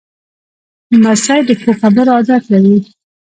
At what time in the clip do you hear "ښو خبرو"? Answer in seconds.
1.61-2.11